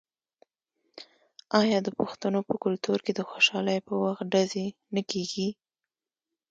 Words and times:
آیا 1.59 1.79
د 1.83 1.89
پښتنو 1.99 2.39
په 2.49 2.55
کلتور 2.63 2.97
کې 3.05 3.11
د 3.15 3.21
خوشحالۍ 3.29 3.77
په 3.87 3.93
وخت 4.03 4.23
ډزې 4.33 4.67
نه 4.95 5.01
کیږي؟ 5.11 5.47